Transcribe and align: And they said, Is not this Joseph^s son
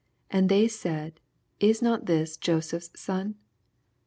And 0.31 0.49
they 0.49 0.67
said, 0.67 1.19
Is 1.59 1.79
not 1.79 2.07
this 2.07 2.35
Joseph^s 2.35 2.97
son 2.97 3.35